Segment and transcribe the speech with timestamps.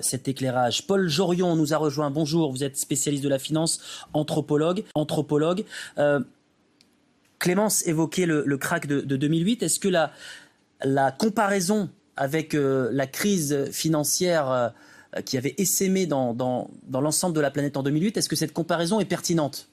[0.00, 0.86] cet éclairage.
[0.86, 2.10] Paul Jorion nous a rejoint.
[2.10, 3.80] Bonjour, vous êtes spécialiste de la finance,
[4.12, 4.84] anthropologue.
[4.94, 5.64] anthropologue.
[7.38, 9.62] Clémence évoquait le, le crack de, de 2008.
[9.62, 10.12] Est-ce que la,
[11.12, 14.72] comparaison avec la crise financière
[15.24, 19.00] qui avait essaimé dans, dans l'ensemble de la planète en 2008, est-ce que cette comparaison
[19.00, 19.69] est pertinente?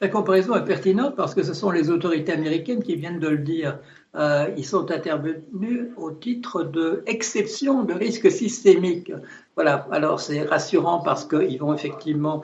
[0.00, 3.38] La comparaison est pertinente parce que ce sont les autorités américaines qui viennent de le
[3.38, 3.78] dire.
[4.14, 9.12] Euh, ils sont intervenus au titre de exception de risque systémique.
[9.54, 12.42] Voilà, alors c'est rassurant parce qu'ils vont effectivement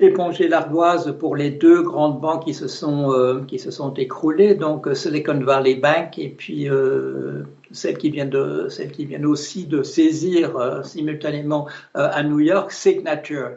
[0.00, 4.54] éponger l'ardoise pour les deux grandes banques qui se sont, euh, qui se sont écroulées,
[4.54, 10.56] donc Silicon Valley Bank et puis euh, celle, qui vient de, qui aussi de saisir
[10.56, 13.50] euh, simultanément à New York, Signature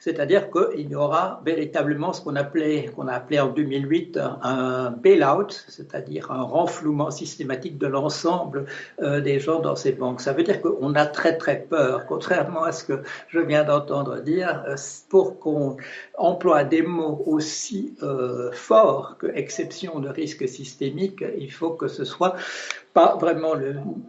[0.00, 5.66] c'est-à-dire qu'il y aura véritablement ce qu'on appelait, qu'on a appelé en 2008 un bail-out,
[5.68, 8.64] c'est-à-dire un renflouement systématique de l'ensemble
[9.02, 10.22] euh, des gens dans ces banques.
[10.22, 14.20] Ça veut dire qu'on a très très peur, contrairement à ce que je viens d'entendre
[14.20, 14.76] dire, euh,
[15.10, 15.76] pour qu'on
[16.16, 22.04] emploie des mots aussi euh, forts que exception de risque systémique, il faut que ce
[22.04, 22.36] soit
[22.92, 23.54] pas vraiment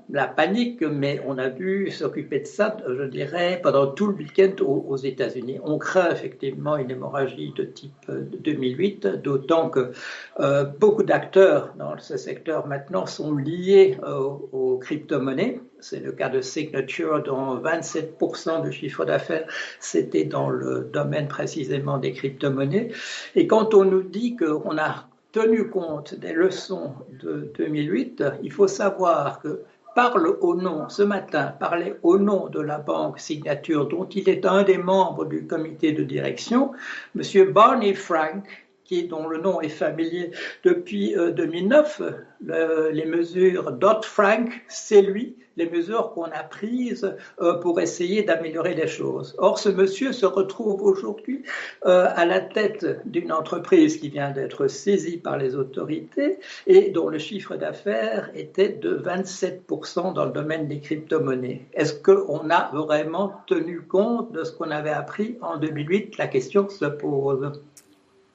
[0.09, 4.51] la panique, mais on a vu s'occuper de ça, je dirais, pendant tout le week-end
[4.63, 5.59] aux, États-Unis.
[5.63, 9.91] On craint effectivement une hémorragie de type 2008, euh, d'autant que
[10.39, 14.19] euh, beaucoup d'acteurs dans ce secteur maintenant sont liés euh,
[14.51, 15.59] aux crypto-monnaies.
[15.79, 19.47] C'est le cas de Signature, dont 27% du chiffre d'affaires,
[19.79, 22.91] c'était dans le domaine précisément des crypto-monnaies.
[23.35, 28.67] Et quand on nous dit qu'on a tenu compte des leçons de 2008, il faut
[28.67, 29.61] savoir que
[29.95, 34.45] parle au nom, ce matin, parlait au nom de la banque Signature, dont il est
[34.45, 36.71] un des membres du comité de direction,
[37.15, 37.51] M.
[37.51, 38.45] Barney Frank,
[38.91, 40.31] qui, dont le nom est familier
[40.65, 42.01] depuis 2009,
[42.49, 48.73] euh, les mesures Dodd-Frank, c'est lui, les mesures qu'on a prises euh, pour essayer d'améliorer
[48.73, 49.33] les choses.
[49.37, 51.43] Or, ce monsieur se retrouve aujourd'hui
[51.85, 57.07] euh, à la tête d'une entreprise qui vient d'être saisie par les autorités et dont
[57.07, 61.65] le chiffre d'affaires était de 27% dans le domaine des crypto-monnaies.
[61.73, 66.67] Est-ce qu'on a vraiment tenu compte de ce qu'on avait appris en 2008 La question
[66.67, 67.51] se pose.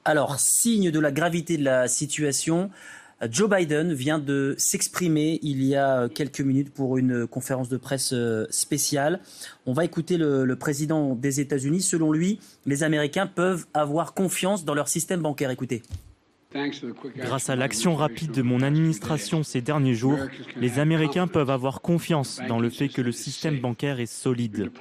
[0.07, 2.69] Alors, signe de la gravité de la situation,
[3.29, 8.13] Joe Biden vient de s'exprimer il y a quelques minutes pour une conférence de presse
[8.13, 9.19] euh, spéciale.
[9.65, 11.81] On va écouter le, le président des États-Unis.
[11.81, 15.51] Selon lui, les Américains peuvent avoir confiance dans leur système bancaire.
[15.51, 15.83] Écoutez.
[17.17, 20.19] Grâce à l'action rapide de mon administration ces derniers jours,
[20.55, 24.71] les Américains peuvent avoir confiance dans le fait que le système bancaire est solide.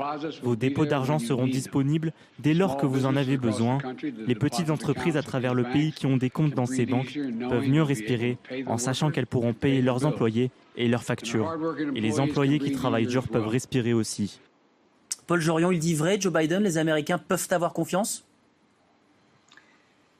[0.42, 3.78] Vos dépôts d'argent seront disponibles dès lors que vous en avez besoin.
[4.26, 7.68] Les petites entreprises à travers le pays qui ont des comptes dans ces banques peuvent
[7.68, 11.56] mieux respirer en sachant qu'elles pourront payer leurs employés et leurs factures.
[11.94, 14.40] Et les employés qui travaillent dur peuvent respirer aussi.
[15.26, 18.25] Paul Jorion, il dit vrai, Joe Biden, les Américains peuvent avoir confiance?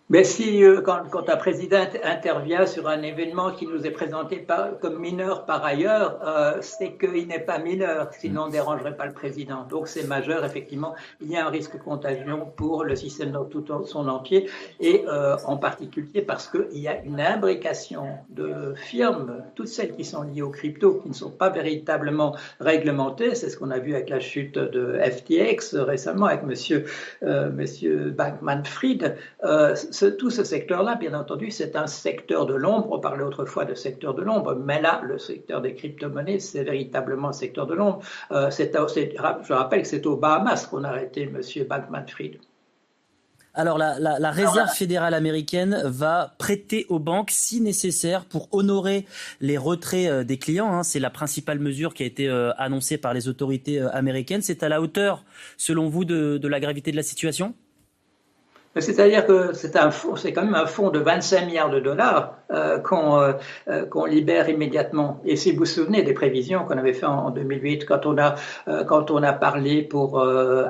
[0.09, 4.37] Mais si, euh, quand, quand, un président intervient sur un événement qui nous est présenté
[4.37, 8.97] par, comme mineur par ailleurs, euh, c'est qu'il n'est pas mineur, sinon on ne dérangerait
[8.97, 9.66] pas le président.
[9.69, 10.95] Donc c'est majeur, effectivement.
[11.21, 15.05] Il y a un risque de contagion pour le système dans tout son entier, et
[15.09, 20.22] euh, en particulier parce qu'il y a une imbrication de firmes, toutes celles qui sont
[20.22, 23.34] liées aux crypto, qui ne sont pas véritablement réglementées.
[23.34, 26.84] C'est ce qu'on a vu avec la chute de FTX récemment, avec Monsieur,
[27.25, 29.16] euh, monsieur Bankman-Fried.
[30.19, 32.89] Tout ce secteur-là, bien entendu, c'est un secteur de l'ombre.
[32.91, 37.29] On parlait autrefois de secteur de l'ombre, mais là, le secteur des crypto-monnaies, c'est véritablement
[37.29, 38.01] un secteur de l'ombre.
[38.33, 41.41] Euh, je rappelle que c'est aux Bahamas qu'on a arrêté M.
[41.69, 42.39] Bankman-Fried.
[43.55, 49.07] Alors la, réserve fédérale américaine va prêter aux banques si nécessaire pour honorer
[49.41, 50.71] les retraits euh, des clients.
[50.71, 50.83] Hein.
[50.83, 54.43] C'est la principale mesure qui a été euh, annoncée par les autorités américaines.
[54.43, 55.25] C'est à la hauteur,
[55.57, 57.55] selon vous, de la gravité de la situation?
[58.81, 62.79] C'est-à-dire que c'est un c'est quand même un fonds de 25 milliards de dollars euh,
[62.79, 63.33] qu'on euh,
[63.69, 65.21] euh, qu'on libère immédiatement.
[65.25, 68.35] Et si vous vous souvenez des prévisions qu'on avait fait en, 2008, quand on a
[68.87, 70.23] quand on a parlé pour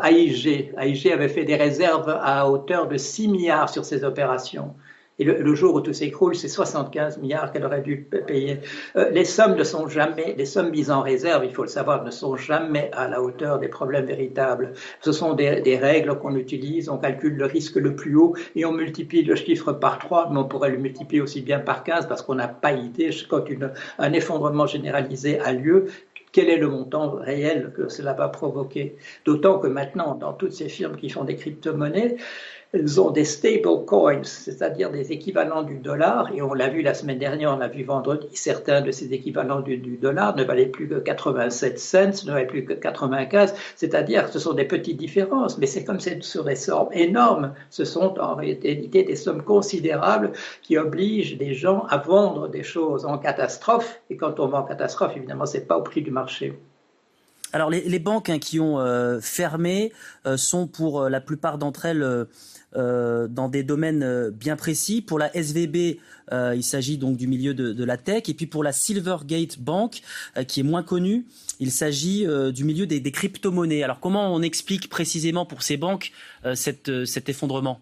[0.04, 4.74] AIG, AIG avait fait des réserves à hauteur de 6 milliards sur ces opérations.
[5.18, 8.60] Et le, jour où tout s'écroule, c'est 75 milliards qu'elle aurait dû payer.
[8.96, 12.04] Euh, les sommes ne sont jamais, les sommes mises en réserve, il faut le savoir,
[12.04, 14.74] ne sont jamais à la hauteur des problèmes véritables.
[15.00, 18.66] Ce sont des, des règles qu'on utilise, on calcule le risque le plus haut et
[18.66, 22.08] on multiplie le chiffre par 3, mais on pourrait le multiplier aussi bien par 15
[22.08, 25.86] parce qu'on n'a pas idée quand une, un effondrement généralisé a lieu,
[26.32, 28.96] quel est le montant réel que cela va provoquer.
[29.24, 32.16] D'autant que maintenant, dans toutes ces firmes qui font des crypto-monnaies,
[32.76, 36.92] elles ont des stable coins, c'est-à-dire des équivalents du dollar, et on l'a vu la
[36.92, 40.86] semaine dernière, on l'a vu vendredi, certains de ces équivalents du, dollar ne valaient plus
[40.86, 45.56] que 87 cents, ne valaient plus que 95, c'est-à-dire que ce sont des petites différences,
[45.56, 48.74] mais c'est comme sur des sommes énormes, ce sont en réalité
[49.04, 54.38] des sommes considérables qui obligent des gens à vendre des choses en catastrophe, et quand
[54.38, 56.52] on vend en catastrophe, évidemment, c'est pas au prix du marché.
[57.56, 59.90] Alors les, banques hein, qui ont euh, fermé
[60.26, 62.26] euh, sont pour euh, la plupart d'entre elles
[62.74, 65.00] dans des domaines bien précis.
[65.00, 65.98] Pour la SVB,
[66.30, 68.24] il s'agit donc du milieu de, la tech.
[68.28, 70.02] Et puis pour la Silvergate Bank,
[70.46, 71.24] qui est moins connue,
[71.58, 73.82] il s'agit du milieu des, crypto-monnaies.
[73.82, 76.12] Alors comment on explique précisément pour ces banques
[76.54, 76.90] cet
[77.30, 77.80] effondrement?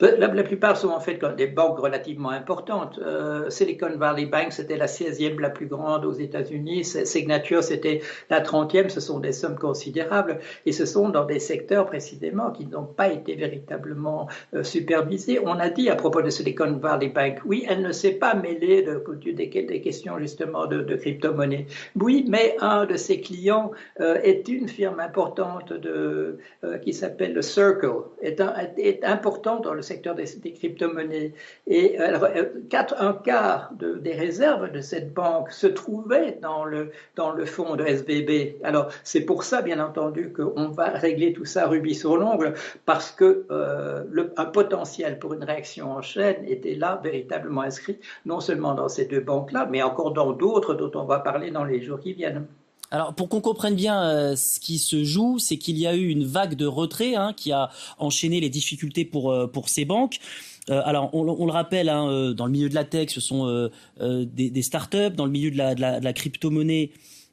[0.00, 3.00] La, plupart sont en fait des banques relativement importantes.
[3.02, 6.84] Euh, Silicon Valley Bank, c'était la 16e la plus grande aux États-Unis.
[6.84, 8.90] Signature, c'était la 30e.
[8.90, 10.38] Ce sont des sommes considérables.
[10.66, 15.40] Et ce sont dans des secteurs précisément qui n'ont pas été véritablement euh, supervisés.
[15.42, 18.82] On a dit à propos de Silicon Valley Bank, oui, elle ne s'est pas mêlée
[18.82, 19.02] de,
[19.32, 21.66] des, questions justement de, de crypto-monnaie.
[21.98, 23.70] Oui, mais un de ses clients
[24.00, 25.72] euh, est une firme importante
[26.82, 28.40] qui s'appelle le Circle, est,
[28.76, 31.32] est important dans le secteur des, crypto-monnaies.
[31.66, 36.90] Et euh, quatre, un quart de, des réserves de cette banque se trouvaient dans le,
[37.14, 38.62] dans le fonds de SVB.
[38.62, 42.54] Alors, c'est pour ça, bien entendu, qu'on va régler tout ça rubis sur l'ongle,
[42.84, 47.98] parce que euh, le, un potentiel pour une réaction en chaîne était là, véritablement inscrit,
[48.24, 51.64] non seulement dans ces deux banques-là, mais encore dans d'autres dont on va parler dans
[51.64, 52.46] les jours qui viennent.
[52.90, 56.08] Alors pour qu'on comprenne bien euh, ce qui se joue, c'est qu'il y a eu
[56.08, 60.18] une vague de retrait hein, qui a enchaîné les difficultés pour euh, pour ces banques.
[60.68, 64.50] Euh, alors on, le rappelle, hein, dans le milieu de la tech, ce sont des,
[64.50, 66.90] des startups, dans le milieu de la, de la, crypto-monnaie.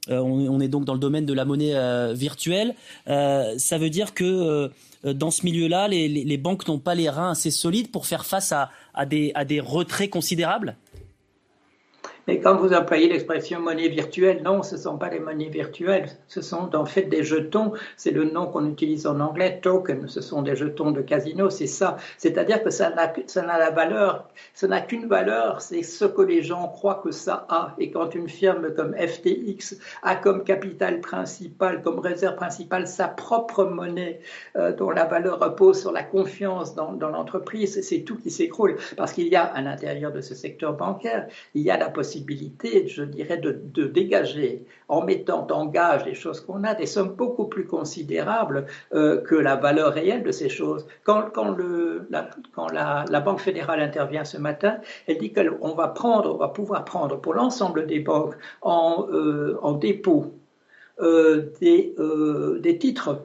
[0.09, 1.73] On, est donc dans le domaine de la monnaie
[2.13, 2.75] virtuelle.
[3.07, 4.69] ça veut dire que
[5.03, 8.51] dans ce milieu-là, les, les, banques n'ont pas les reins assez solides pour faire face
[8.51, 10.75] à, à, des, à des retraits considérables
[12.27, 16.07] mais quand vous employez l'expression monnaie virtuelle, non, ce ne sont pas les monnaies virtuelles,
[16.27, 20.21] ce sont en fait des jetons, c'est le nom qu'on utilise en anglais, token, ce
[20.21, 21.97] sont des jetons de casino, c'est ça.
[22.17, 26.69] C'est-à-dire que ça n'a la valeur, ça n'a qu'une valeur, c'est ce que les gens
[26.69, 27.75] croient que ça a.
[27.77, 33.65] Et quand une firme comme FTX a comme capital principal, comme réserve principale, sa propre
[33.65, 34.21] monnaie,
[34.55, 38.77] euh, dont la valeur repose sur la confiance dans, dans l'entreprise, c'est tout qui s'écroule.
[38.95, 42.12] Parce qu'il y a à l'intérieur de ce secteur bancaire, il y a la possibilité
[42.15, 47.45] je dirais, de, dégager, en mettant en gage les choses qu'on a, des sommes beaucoup
[47.45, 50.85] plus considérables euh, que la valeur réelle de ces choses.
[51.03, 54.77] Quand, quand, le, la, quand la, Banque fédérale intervient ce matin,
[55.07, 59.57] elle dit qu'on va prendre, on va pouvoir prendre pour l'ensemble des banques en, euh,
[59.61, 60.33] en dépôt
[60.99, 61.95] euh, des,
[62.59, 63.23] des titres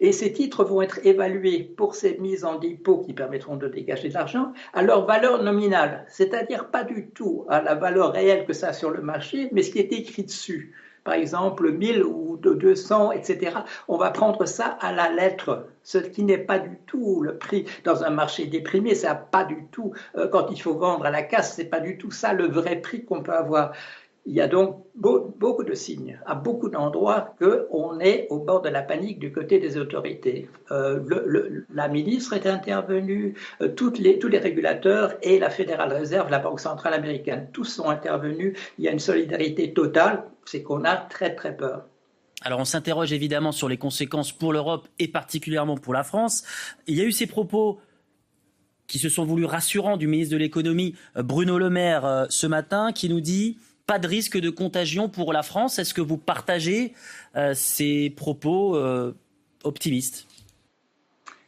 [0.00, 4.08] et ces titres vont être évalués pour ces mises en dépôt qui permettront de dégager
[4.08, 8.52] de l'argent à leur valeur nominale, c'est-à-dire pas du tout à la valeur réelle que
[8.52, 10.74] ça a sur le marché, mais ce qui est écrit dessus.
[11.04, 13.56] Par exemple, 1000 ou 200, etc.
[13.88, 17.64] On va prendre ça à la lettre, ce qui n'est pas du tout le prix
[17.84, 18.94] dans un marché déprimé.
[18.94, 21.96] Ça pas du tout, euh, quand il faut vendre à la casse, c'est pas du
[21.96, 23.72] tout ça le vrai prix qu'on peut avoir.
[24.28, 28.68] Il y a donc beaucoup de signes à beaucoup d'endroits qu'on est au bord de
[28.68, 30.50] la panique du côté des autorités.
[30.70, 31.00] Euh,
[31.72, 36.92] la ministre est intervenue, euh, tous les régulateurs et la Fédérale Réserve, la Banque centrale
[36.92, 38.52] américaine, tous sont intervenus.
[38.78, 41.86] Il y a une solidarité totale, c'est qu'on a très très peur.
[42.42, 46.44] Alors on s'interroge évidemment sur les conséquences pour l'Europe et particulièrement pour la France.
[46.86, 47.80] Il y a eu ces propos
[48.88, 53.08] qui se sont voulus rassurants du ministre de l'économie Bruno Le Maire ce matin qui
[53.08, 53.56] nous dit
[53.88, 55.78] pas de risque de contagion pour la France.
[55.78, 56.92] Est-ce que vous partagez
[57.36, 59.16] euh, ces propos euh,
[59.64, 60.26] optimistes?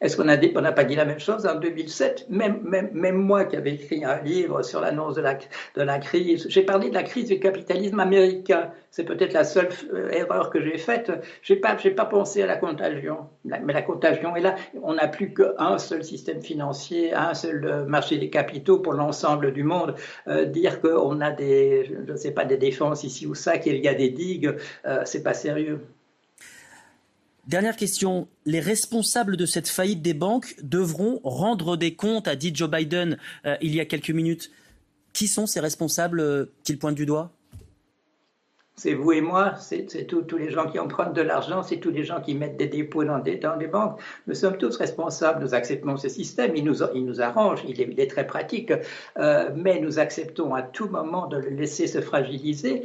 [0.01, 4.03] Est-ce qu'on n'a pas dit la même chose en 2007 même, moi qui avais écrit
[4.05, 5.23] un livre sur l'annonce de
[5.83, 8.71] la, crise, j'ai parlé de la crise du capitalisme américain.
[8.91, 11.13] C'est peut-être la seule euh, erreur que j'ai faite.
[11.43, 13.29] Je n'ai pas, pensé à la contagion.
[13.45, 14.57] Mais la contagion est là.
[14.83, 19.53] On n'a plus qu'un seul système financier, un seul euh, marché des capitaux pour l'ensemble
[19.53, 19.95] du monde.
[20.29, 23.89] Euh, dire qu'on a des, je sais pas, des défenses ici ou ça, qu'il y
[23.89, 25.81] a des digues, euh, c'est pas sérieux.
[27.47, 28.29] Dernière question.
[28.45, 33.19] Les responsables de cette faillite des banques devront rendre des comptes, a dit Joe Biden
[33.47, 34.51] euh, il y a quelques minutes.
[35.13, 37.33] Qui sont ces responsables euh, qu'il pointe du doigt?
[38.77, 42.03] C'est vous et moi, c'est tous les gens qui empruntent de l'argent, c'est tous les
[42.03, 44.01] gens qui mettent des dépôts dans des, des banques.
[44.27, 48.11] Nous sommes tous responsables, nous acceptons ce système, il nous, il nous arrange, il est,
[48.11, 48.73] très pratique,
[49.19, 52.85] euh, mais nous acceptons à tout moment de le laisser se fragiliser.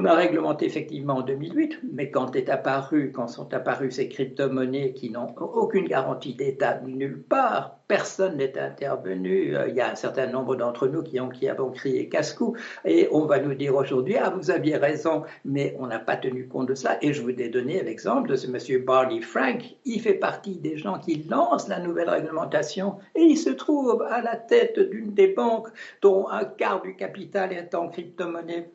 [0.00, 4.92] On a réglementé effectivement en 2008, mais quand est apparu, quand sont apparues ces crypto-monnaies
[4.92, 9.56] qui n'ont aucune garantie d'État nulle part, personne n'est intervenu.
[9.56, 13.08] Euh, il y a un certain nombre d'entre nous qui ont, avons crié casse-cou, et
[13.10, 16.68] on va nous dire aujourd'hui, ah vous aviez raison, mais on n'a pas tenu compte
[16.68, 16.98] de ça.
[17.02, 19.64] Et je vous ai donné l'exemple de ce monsieur Barney Frank.
[19.84, 24.22] Il fait partie des gens qui lancent la nouvelle réglementation, et il se trouve à
[24.22, 25.66] la tête d'une des banques
[26.02, 28.70] dont un quart du capital est en crypto-monnaie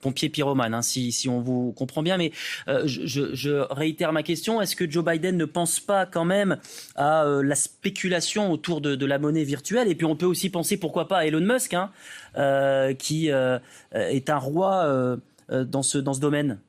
[0.00, 2.16] pompier pyromane, hein, si, on vous comprend bien.
[2.16, 2.32] Mais
[2.68, 4.60] euh, je, réitère ma question.
[4.60, 6.58] Est-ce que Joe Biden ne pense pas quand même
[6.96, 9.88] à euh, la spéculation autour de, de, la monnaie virtuelle?
[9.88, 11.90] Et puis on peut aussi penser, pourquoi pas, à Elon Musk, hein,
[12.36, 15.18] euh, qui est un roi
[15.50, 16.60] dans, ce, dans ce domaine?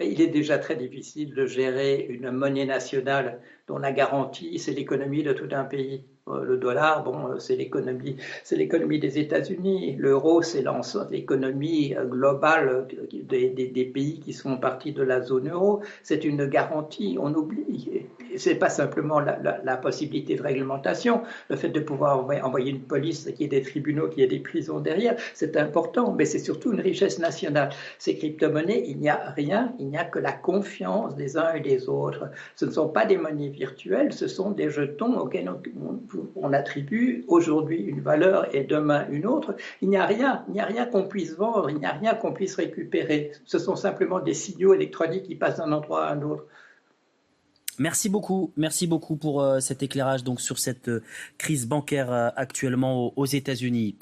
[0.00, 5.22] Il est déjà très difficile de gérer une monnaie nationale dont la garantie, c'est l'économie
[5.22, 6.04] de tout un pays.
[6.28, 9.96] Euh, le dollar, bon, euh, c'est l'économie, c'est l'économie des États-Unis.
[9.98, 10.62] L'euro, c'est
[11.10, 15.82] l'économie euh, globale des, pays qui sont partis de la zone euro.
[16.04, 17.18] C'est une garantie.
[17.20, 18.06] On oublie.
[18.36, 23.44] C'est pas simplement la, possibilité de réglementation, le fait de pouvoir envoyer une police qui
[23.44, 27.18] ait des tribunaux, qui ait des prisons derrière, c'est important, mais c'est surtout une richesse
[27.18, 27.70] nationale.
[27.98, 31.60] Ces crypto-monnaies, il n'y a rien, il n'y a que la confiance des uns et
[31.60, 32.30] des autres.
[32.56, 35.50] Ce ne sont pas des monnaies virtuelles, ce sont des jetons auxquels
[36.36, 40.60] on attribue aujourd'hui une valeur et demain une autre, il n'y a rien, il n'y
[40.60, 43.32] a rien qu'on puisse vendre, il n'y a rien qu'on puisse récupérer.
[43.44, 46.46] Ce sont simplement des signaux électroniques qui passent d'un endroit à un autre.
[47.78, 51.02] Merci beaucoup, merci beaucoup pour euh, cet éclairage donc sur cette euh,
[51.38, 53.96] crise bancaire euh, actuellement aux États-Unis.